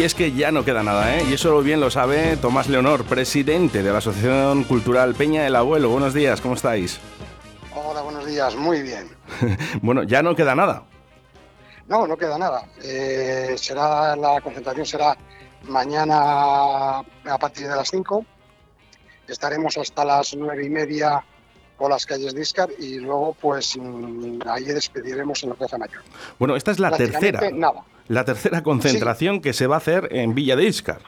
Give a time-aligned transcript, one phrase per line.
[0.00, 1.26] Y es que ya no queda nada, ¿eh?
[1.28, 5.90] Y eso bien lo sabe Tomás Leonor, presidente de la Asociación Cultural Peña del Abuelo.
[5.90, 6.98] Buenos días, ¿cómo estáis?
[7.74, 9.10] Hola, buenos días, muy bien.
[9.82, 10.84] bueno, ya no queda nada.
[11.86, 12.64] No, no queda nada.
[12.82, 15.14] Eh, será La concentración será
[15.68, 18.24] mañana a partir de las 5.
[19.28, 21.22] Estaremos hasta las nueve y media
[21.76, 26.00] por las calles de Iscar y luego pues mm, ahí despediremos en la Plaza Mayor.
[26.38, 27.50] Bueno, esta es la tercera.
[27.50, 27.84] Nada.
[28.10, 31.00] La tercera concentración que se va a hacer en Villa de Iscar.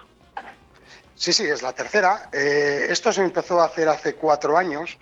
[1.17, 2.31] Sí, sí, es la tercera.
[2.33, 4.97] Eh, esto se empezó a hacer hace cuatro años.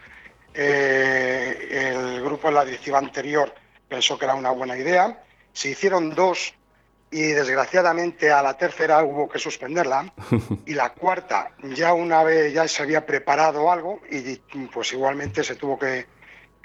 [0.54, 3.52] Eh, el grupo en la directiva anterior
[3.86, 5.22] pensó que era una buena idea.
[5.52, 6.54] Se hicieron dos
[7.10, 10.10] y desgraciadamente a la tercera hubo que suspenderla
[10.64, 14.36] y la cuarta ya una vez ya se había preparado algo y
[14.68, 16.06] pues igualmente se tuvo que,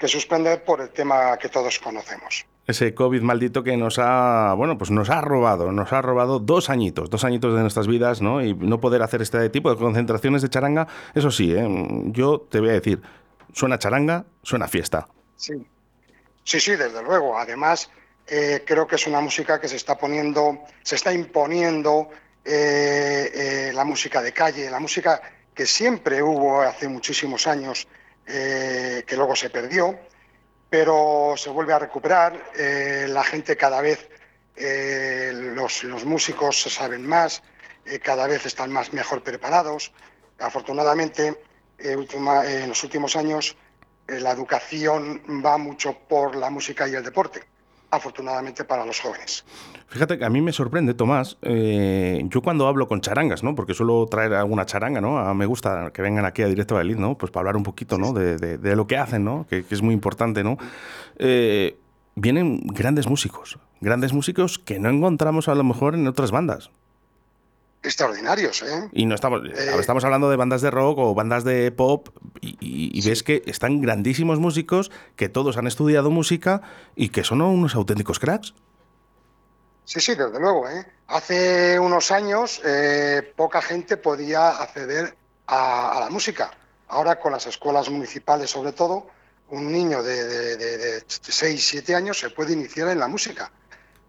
[0.06, 2.46] suspender por el tema que todos conocemos.
[2.66, 6.68] Ese COVID maldito que nos ha, bueno, pues nos ha robado, nos ha robado dos
[6.68, 8.42] añitos, dos añitos de nuestras vidas, ¿no?
[8.42, 11.64] Y no poder hacer este tipo de concentraciones de charanga, eso sí, ¿eh?
[12.06, 13.00] yo te voy a decir,
[13.52, 15.06] suena charanga, suena fiesta.
[15.36, 15.54] Sí,
[16.42, 17.38] sí, sí, desde luego.
[17.38, 17.88] Además,
[18.26, 22.08] eh, creo que es una música que se está poniendo, se está imponiendo
[22.44, 25.22] eh, la música de calle, la música
[25.54, 27.86] que siempre hubo hace muchísimos años,
[28.26, 29.96] que luego se perdió,
[30.68, 32.32] pero se vuelve a recuperar.
[33.08, 34.08] la gente cada vez,
[34.56, 37.42] los, los, músicos saben más,
[38.02, 39.92] cada vez están más mejor preparados.
[40.38, 41.40] Afortunadamente,
[41.78, 43.56] en los últimos años,
[44.06, 47.44] la educación va mucho por la música y el deporte
[47.96, 49.44] afortunadamente para los jóvenes.
[49.88, 53.54] Fíjate que a mí me sorprende, Tomás, eh, yo cuando hablo con charangas, ¿no?
[53.54, 55.18] Porque suelo traer alguna charanga, ¿no?
[55.18, 57.16] A, me gusta que vengan aquí a Directo Valladolid, ¿no?
[57.16, 58.12] Pues para hablar un poquito, ¿no?
[58.12, 59.46] De, lo que hacen, ¿no?
[59.48, 60.58] Que, es muy importante, ¿no?
[61.18, 61.78] Eh,
[62.14, 66.70] vienen grandes músicos, grandes músicos que no encontramos a lo mejor en otras bandas
[67.86, 68.62] extraordinarios.
[68.62, 68.88] ¿eh?
[68.92, 72.08] Y no estamos, eh, estamos hablando de bandas de rock o bandas de pop
[72.42, 76.62] y, ves que están grandísimos músicos que todos han estudiado música
[76.94, 78.54] y que son unos auténticos cracks.
[79.84, 80.68] Sí, sí, desde luego.
[80.68, 80.84] ¿eh?
[81.06, 86.50] Hace unos años eh, poca gente podía acceder a, la música.
[86.88, 89.06] Ahora con las escuelas municipales sobre todo,
[89.48, 93.52] un niño de, de, 6, 7 años se puede iniciar en la música.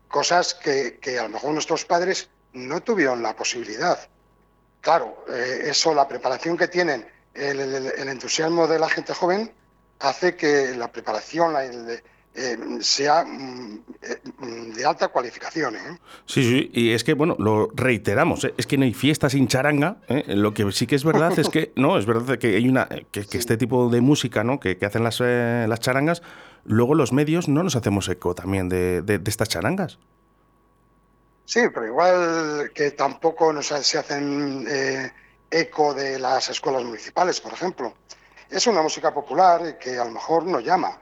[0.08, 3.98] Cosas que, que a lo mejor nuestros padres no tuvieron la posibilidad.
[4.82, 9.52] Claro, eh, eso, la preparación que tienen, el, entusiasmo de la gente joven,
[10.00, 15.76] hace que la preparación eh, sea mm, eh, de alta cualificación.
[16.26, 19.98] Sí, sí, y es que, bueno, lo reiteramos, es que no hay fiesta sin charanga.
[20.28, 23.26] Lo que sí que es verdad es que, no, es verdad que hay una, que,
[23.32, 24.60] este tipo de música ¿no?
[24.60, 26.22] que, hacen las, las charangas,
[26.64, 30.00] luego los medios no nos hacemos eco también de estas charangas.
[31.48, 35.10] Sí, pero igual que tampoco nos, se hacen eh,
[35.50, 37.94] eco de las escuelas municipales, por ejemplo.
[38.50, 41.00] Es una música popular que a lo mejor no llama,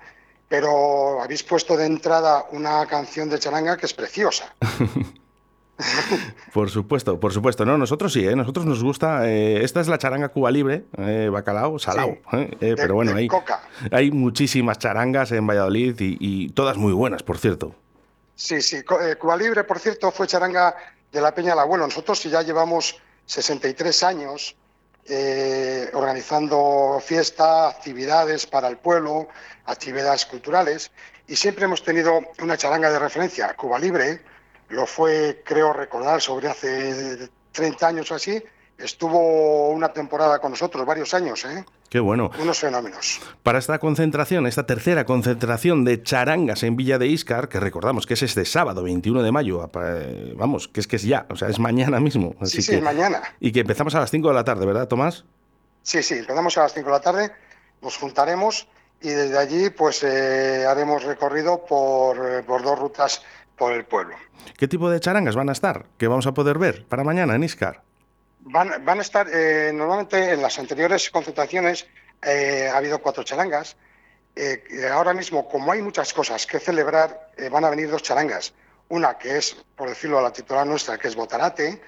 [0.47, 4.53] pero habéis puesto de entrada una canción de charanga que es preciosa.
[6.53, 7.65] por supuesto, por supuesto.
[7.65, 8.35] No, nosotros sí, ¿eh?
[8.35, 9.27] nosotros nos gusta.
[9.27, 12.19] Eh, esta es la charanga Cuba Libre, eh, bacalao, salao.
[12.59, 13.27] pero bueno, hay,
[13.91, 17.75] hay muchísimas charangas en Valladolid y todas muy buenas, por cierto.
[18.35, 18.77] Sí, sí.
[18.77, 20.75] Eh, Cuba Libre, por cierto, fue charanga
[21.11, 21.85] de la Peña del Abuelo.
[21.85, 24.55] Nosotros ya llevamos 63 años
[25.07, 29.27] eh, organizando fiestas, actividades para el pueblo,
[29.65, 30.91] actividades culturales,
[31.27, 33.53] y siempre hemos tenido una charanga de referencia.
[33.55, 34.21] Cuba Libre
[34.69, 38.43] lo fue, creo recordar, sobre hace 30 años o así,
[38.77, 41.63] estuvo una temporada con nosotros, varios años, ¿eh?
[41.89, 42.31] Qué bueno.
[42.41, 43.21] Unos fenómenos.
[43.43, 48.15] Para esta concentración, esta tercera concentración de charangas en Villa de Iscar, que recordamos que
[48.15, 51.47] es este sábado 21 de mayo, eh, vamos, que es que es ya, o sea,
[51.49, 52.35] es mañana mismo.
[52.43, 53.21] sí, sí, mañana.
[53.39, 55.25] Y que empezamos a las 5 de la tarde, ¿verdad, Tomás?
[55.83, 57.31] Sí, sí, empezamos a las 5 de la tarde,
[57.81, 58.67] nos juntaremos
[59.01, 63.21] y desde allí pues eh, haremos recorrido por, eh, por dos rutas
[63.55, 64.15] por el pueblo.
[64.57, 65.85] ¿Qué tipo de charangas van a estar?
[65.97, 67.83] ¿Qué vamos a poder ver para mañana en Iscar?
[68.47, 71.87] Van, a estar, eh, normalmente en las anteriores concentraciones
[72.21, 73.75] eh, ha habido cuatro charangas.
[74.35, 78.53] Eh, ahora mismo, como hay muchas cosas que celebrar, van a venir dos charangas.
[78.89, 81.81] Una que es, por decirlo a la titular nuestra, que es Botarate,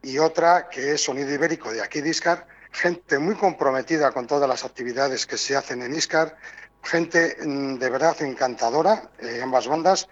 [0.00, 2.46] y otra que es Sonido Ibérico de aquí de Iscar.
[2.70, 6.36] Gente muy comprometida con todas las actividades que se hacen en Iscar,
[6.80, 9.10] gente mm, de verdad encantadora,
[9.42, 10.08] ambas bandas,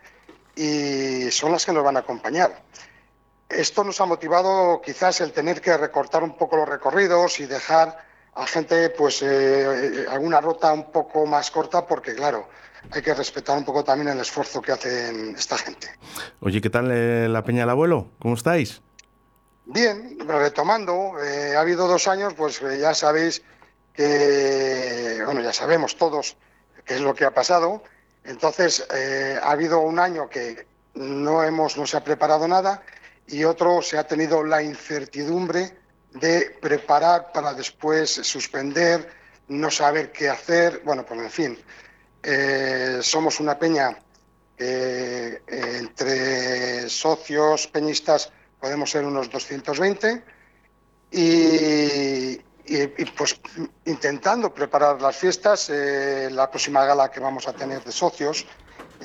[0.57, 2.61] y son las que nos van a acompañar.
[3.57, 7.97] Esto nos ha motivado quizás el tener que recortar un poco los recorridos y dejar
[8.35, 12.49] a gente pues eh, eh, alguna ruta un poco más corta porque claro,
[12.91, 15.89] hay que respetar un poco también el esfuerzo que hacen esta gente.
[16.41, 18.11] Oye, ¿qué tal eh, la Peña del Abuelo?
[18.19, 18.83] ¿Cómo estáis?
[19.65, 23.43] Bien, retomando, ha habido dos años, pues ya sabéis
[23.95, 26.37] que, bueno, ya sabemos todos
[26.85, 27.83] qué es lo que ha pasado.
[28.23, 28.87] Entonces,
[29.43, 32.83] ha habido un año que no, hemos, no se ha preparado nada
[33.29, 35.77] y otro se ha tenido la incertidumbre
[36.13, 39.09] de preparar para después suspender,
[39.49, 40.83] no saber qué hacer.
[40.85, 41.59] Bueno, pues en fin,
[42.23, 43.97] eh, somos una peña
[44.59, 50.25] eh, entre socios peñistas podemos ser unos 220
[51.11, 52.39] y,
[53.17, 53.39] pues
[53.85, 58.47] intentando preparar las fiestas, eh, la próxima gala que vamos a tener de socios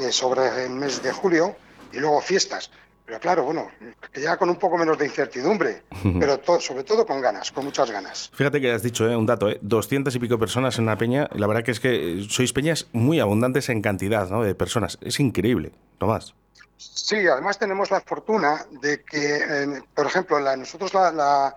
[0.10, 1.56] sobre el mes de julio
[1.92, 2.72] y luego fiestas.
[3.06, 3.70] Pero claro, bueno,
[4.12, 5.84] que ya con un poco menos de incertidumbre,
[6.20, 8.32] pero sobre todo con ganas, con muchas ganas.
[8.34, 9.16] Fíjate que has dicho ¿eh?
[9.16, 9.60] un dato, ¿eh?
[9.62, 11.30] 200 y pico personas en una peña.
[11.34, 14.44] La verdad que es que sois peñas muy abundantes en cantidad ¿no?
[14.44, 14.98] de personas.
[15.02, 16.34] Es increíble, Tomás.
[16.78, 21.56] Sí, además tenemos la fortuna de que, por ejemplo, la, nosotros la,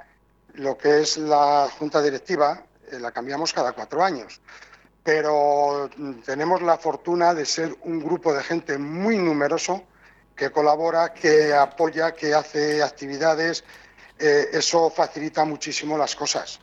[0.55, 2.63] lo que es la junta directiva
[2.93, 4.41] eh, la cambiamos cada cuatro años
[5.05, 5.91] pero
[6.25, 9.85] tenemos la fortuna de ser un grupo de gente muy numeroso
[10.37, 13.65] que colabora, que apoya, que hace actividades.
[14.19, 16.61] Eh, eso facilita muchísimo las cosas.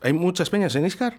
[0.00, 1.18] ¿Hay muchas peñas en Iscar?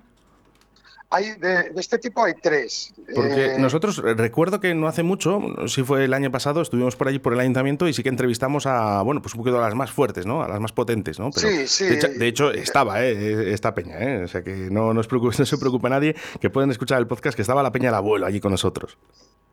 [1.12, 2.94] Hay de, este tipo hay tres.
[3.16, 7.08] Porque eh, nosotros recuerdo que no hace mucho, si fue el año pasado, estuvimos por
[7.08, 9.74] allí por el ayuntamiento y sí que entrevistamos a, bueno, pues un poquito a las
[9.74, 10.44] más fuertes, ¿no?
[10.44, 11.32] A las más potentes, ¿no?
[11.32, 11.86] sí, sí.
[11.86, 13.52] De hecho, estaba, ¿eh?
[13.54, 14.24] Esta peña, ¿eh?
[14.24, 15.02] O sea que no, no,
[15.40, 18.28] no se preocupe nadie, que pueden escuchar el podcast que estaba la peña del abuelo
[18.28, 18.96] allí con nosotros.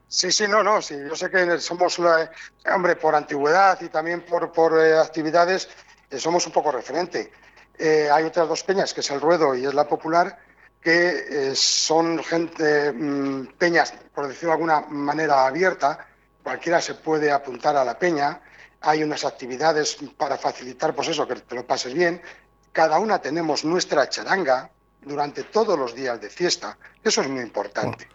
[0.09, 0.97] Sí, sí, no, no, sí.
[1.09, 5.69] Yo sé que somos, hombre, por antigüedad y también por, por eh, actividades,
[6.11, 7.33] eh, somos un poco referente.
[7.77, 10.39] Eh, hay otras dos peñas, que es el Ruedo y es la Popular,
[10.81, 16.07] que son gente, mm, peñas, por decirlo de alguna manera, abierta.
[16.43, 18.41] Cualquiera se puede apuntar a la peña.
[18.83, 22.23] Hay unas actividades para facilitar, pues eso, que te lo pases bien.
[22.71, 24.71] Cada una tenemos nuestra charanga
[25.01, 26.79] durante todos los días de fiesta.
[27.03, 28.09] Eso es muy importante.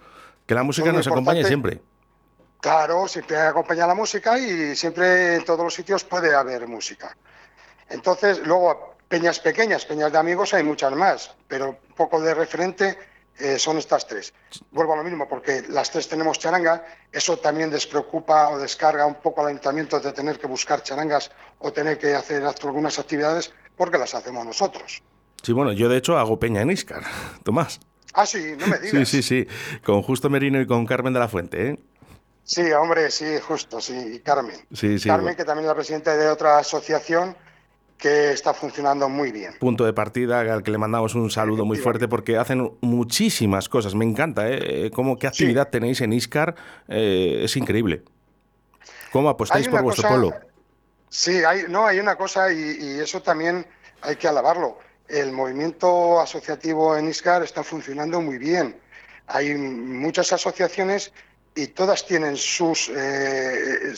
[0.45, 1.81] Que la música nos acompañe siempre.
[2.59, 7.17] Claro, siempre acompaña la música y siempre en todos los sitios puede haber música.
[7.89, 12.97] Entonces, luego, peñas pequeñas, peñas de amigos, hay muchas más, pero un poco de referente
[13.39, 14.33] eh, son estas tres.
[14.71, 19.15] Vuelvo a lo mismo, porque las tres tenemos charanga, eso también despreocupa o descarga un
[19.15, 23.97] poco al ayuntamiento de tener que buscar charangas o tener que hacer algunas actividades, porque
[23.97, 25.01] las hacemos nosotros.
[25.41, 27.03] Sí, bueno, yo de hecho hago peña en Iscar,
[27.43, 27.79] Tomás.
[28.13, 28.91] Ah, sí, no me digas.
[29.09, 29.47] Sí, sí, sí,
[29.83, 31.79] con Justo Merino y con Carmen de la Fuente, ¿eh?
[32.43, 34.55] Sí, hombre, sí, justo, sí, y Carmen.
[34.73, 37.35] Sí, sí, Carmen, que también es la presidenta de otra asociación
[37.97, 39.53] que está funcionando muy bien.
[39.59, 43.93] Punto de partida al que le mandamos un saludo muy fuerte porque hacen muchísimas cosas.
[43.93, 44.89] Me encanta, ¿eh?
[44.91, 46.55] Cómo, ¿Qué actividad tenéis en Iscar?
[46.87, 48.03] Eh, es increíble.
[49.11, 50.33] ¿Cómo apostáis por vuestro pueblo?
[51.09, 53.67] Sí, hay, no, hay una cosa y eso también
[54.01, 54.79] hay que alabarlo
[55.11, 58.79] el movimiento asociativo en ISCAR está funcionando muy bien.
[59.27, 61.11] Hay muchas asociaciones
[61.55, 63.93] y todas tienen sus, eh,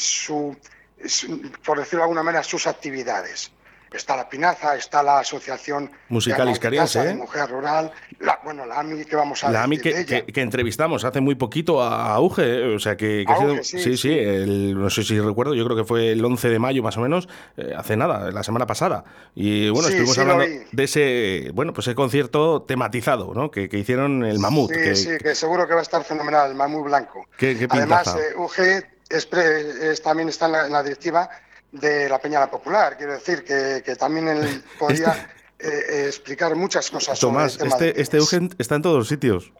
[1.65, 3.51] por decirlo de alguna manera, sus actividades
[3.93, 7.13] está la Pinaza, está la Asociación Musical Iscariense, ¿eh?
[7.13, 11.21] Mujer Rural, la, bueno, la AMI que vamos a La AMI que, que, entrevistamos hace
[11.21, 12.75] muy poquito a Auge, ¿eh?
[12.75, 13.25] o sea que...
[13.63, 16.97] sí, sí, no sé si recuerdo, yo creo que fue el 11 de mayo más
[16.97, 19.03] o menos, eh, hace nada, la semana pasada.
[19.35, 23.51] Y bueno, estuvimos hablando de ese, bueno, pues ese concierto tematizado, ¿no?
[23.51, 24.71] Que, hicieron el Mamut.
[24.71, 27.27] Sí, sí, que seguro que va a estar fenomenal, el Mamut Blanco.
[27.37, 31.29] ¿Qué, Además, UG es, también está en la directiva
[31.73, 32.95] de la Peña Popular.
[32.95, 37.19] Quiero decir que, también él podía este- eh, eh, explicar muchas cosas.
[37.19, 39.51] Tomás, este, este Eugen está en todos los sitios.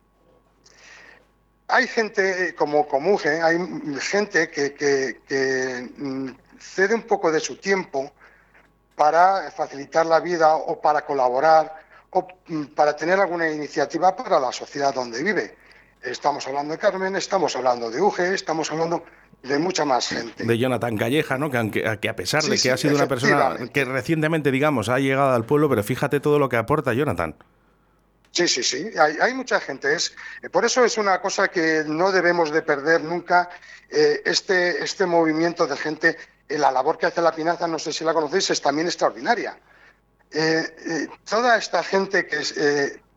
[1.68, 3.58] Hay gente eh, como Comuge, hay
[4.00, 6.30] gente que, mm,
[6.60, 8.12] cede un poco de su tiempo
[8.96, 14.52] para facilitar la vida o para colaborar o mm, para tener alguna iniciativa para la
[14.52, 15.58] sociedad donde vive.
[16.04, 19.04] Estamos hablando de Carmen, estamos hablando de UGE, estamos hablando
[19.42, 20.44] de mucha más gente.
[20.44, 21.50] De Jonathan Calleja, ¿no?
[21.50, 25.34] Que, que a pesar de que ha sido una persona que recientemente, digamos, ha llegado
[25.34, 27.36] al pueblo, pero fíjate todo lo que aporta Jonathan.
[28.34, 29.94] Sí, sí, sí, hay, mucha gente.
[29.94, 30.16] Es,
[30.52, 33.48] por eso es una cosa que no debemos de perder nunca,
[33.92, 36.18] eh, este, este movimiento de gente.
[36.50, 39.56] Eh, la labor que hace la Pinaza, no sé si la conocéis, es también extraordinaria.
[40.32, 42.40] Eh, toda esta gente que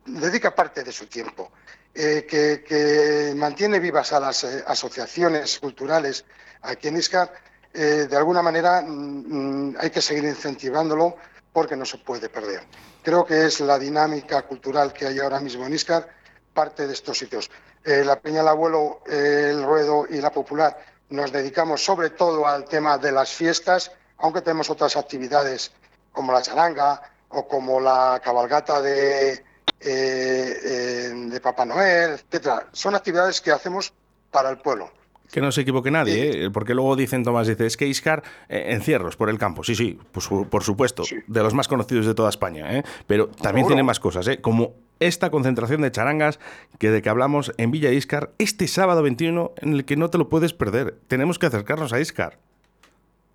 [0.05, 1.51] dedica parte de su tiempo,
[1.99, 6.25] eh, que, mantiene vivas a las eh, asociaciones culturales
[6.61, 7.33] aquí en ISCAR,
[7.73, 11.15] eh, de alguna manera mm, mm, hay que seguir incentivándolo
[11.51, 12.61] porque no se puede perder.
[13.01, 16.07] Creo que es la dinámica cultural que hay ahora mismo en ISCAR
[16.53, 17.49] parte de estos sitios.
[17.83, 20.77] la Peña del Abuelo, el Ruedo y la Popular
[21.09, 25.71] nos dedicamos sobre todo al tema de las fiestas, aunque tenemos otras actividades
[26.11, 29.43] como la charanga o como la cabalgata de, eh, eh,
[29.79, 32.67] de Papá Noel, etcétera.
[32.71, 33.93] Son actividades que hacemos
[34.31, 34.91] para el pueblo.
[35.31, 36.49] Que no se equivoque nadie, ¿eh?
[36.51, 39.63] porque luego dicen, Tomás, dice, es que Iscar, eh, encierros por el campo.
[39.63, 42.83] Sí, sí, pues, por supuesto, de los más conocidos de toda España, ¿eh?
[43.07, 44.39] pero también tiene más cosas, ¿eh?
[44.39, 46.39] como esta concentración de charangas
[46.79, 50.17] que de que hablamos en Villa Iscar este sábado 21, en el que no te
[50.17, 50.97] lo puedes perder.
[51.07, 52.39] Tenemos que acercarnos a Iscar.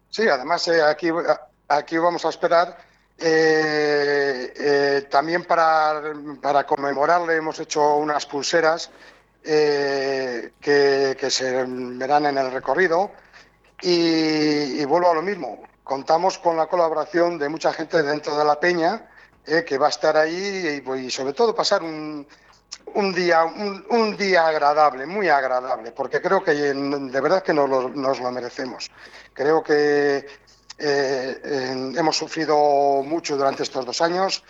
[0.08, 1.08] Sí, además aquí,
[1.68, 2.78] aquí vamos a esperar.
[5.10, 6.02] También para,
[6.40, 8.90] para conmemorarle hemos hecho unas pulseras
[9.44, 13.10] eh, que, se verán en el recorrido.
[13.80, 18.60] Y, vuelvo a lo mismo, contamos con la colaboración de mucha gente dentro de la
[18.60, 19.10] peña
[19.44, 22.24] eh, que va a estar ahí y, sobre todo pasar un,
[22.94, 27.88] un día, un, día agradable, muy agradable, porque creo que de verdad que nos lo,
[27.88, 28.88] nos lo merecemos.
[29.34, 30.24] Creo que
[30.78, 34.42] eh, hemos sufrido mucho durante estos dos años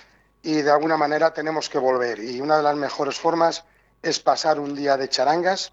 [0.42, 2.18] y de alguna manera tenemos que volver.
[2.20, 3.64] Y una de las mejores formas
[4.02, 5.72] es pasar un día de charangas,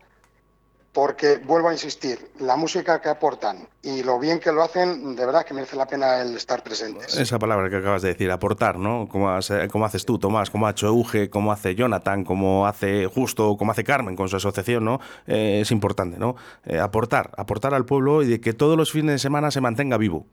[0.93, 5.25] porque vuelvo a insistir, la música que aportan y lo bien que lo hacen, de
[5.25, 7.15] verdad que merece la pena el estar presentes.
[7.15, 9.07] Esa palabra que acabas de decir, aportar, ¿no?
[9.07, 13.71] Como, haces tú, Tomás, como ha hecho Euge, como hace Jonathan, como hace Justo, como
[13.71, 14.99] hace Carmen con su asociación, ¿no?
[15.27, 16.35] Eh, es importante, ¿no?
[16.65, 19.97] Eh, aportar, aportar al pueblo y de que todos los fines de semana se mantenga
[19.97, 20.25] vivo.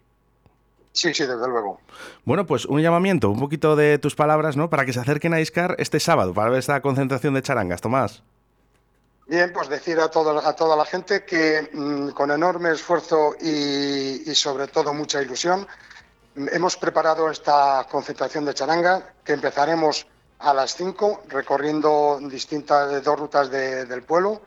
[0.97, 1.79] Sí, sí, desde luego.
[2.25, 4.71] Bueno, pues un llamamiento, un poquito de tus palabras, ¿no?
[4.71, 7.83] Para que se acerquen a Iscar este sábado, para ver esta concentración de charangas.
[7.83, 8.23] Tomás.
[9.27, 14.35] Bien, pues decir a, todo, a toda la gente que mm, con enorme esfuerzo y,
[14.35, 15.67] sobre todo mucha ilusión
[16.35, 20.07] hemos preparado esta concentración de charanga que empezaremos
[20.39, 24.41] a las 5 recorriendo distintas dos rutas del pueblo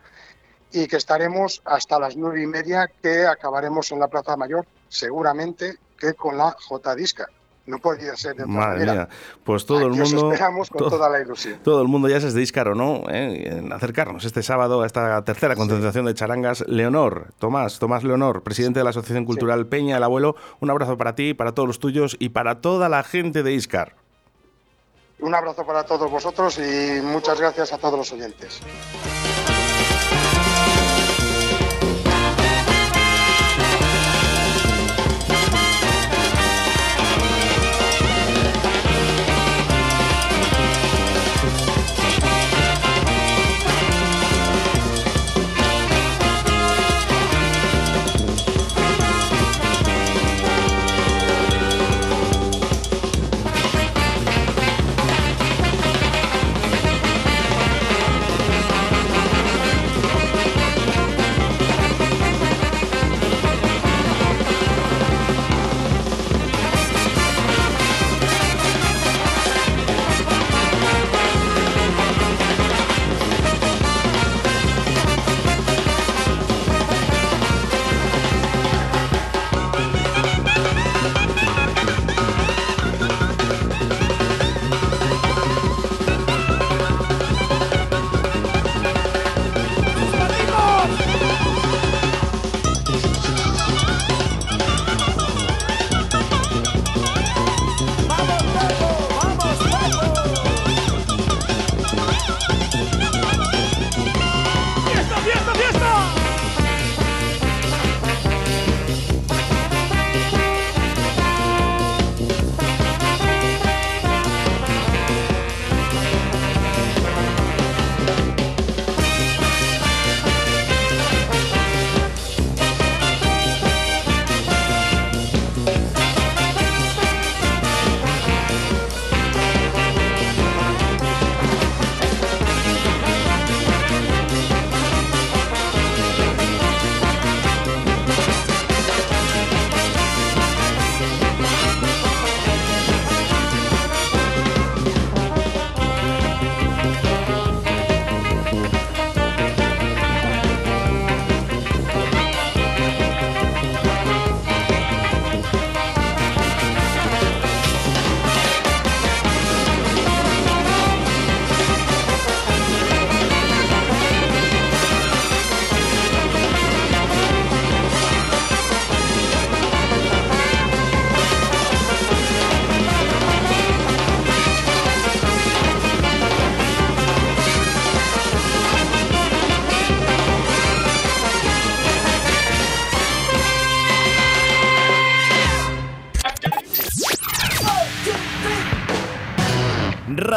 [0.72, 5.78] y que estaremos hasta las nueve y media que acabaremos en la Plaza Mayor, seguramente
[6.00, 7.28] que con la J Disca.
[7.66, 9.10] No podía ser de otra Madre Mía.
[9.44, 10.32] Pues todo el mundo.
[10.32, 11.60] esperamos con toda la ilusión.
[11.64, 13.58] Todo el mundo ya se es de Iscar o no, ¿eh?
[13.58, 16.64] en acercarnos este sábado a esta tercera concentración de charangas.
[16.68, 21.14] Leonor, Tomás, Tomás Leonor, presidente de la Asociación Cultural Peña, el abuelo, un abrazo para
[21.14, 23.96] ti, para todos los tuyos y para toda la gente de Iscar.
[25.20, 28.62] Un abrazo para todos vosotros y muchas gracias a todos los oyentes.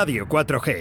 [0.02, 0.72] Radio 4G.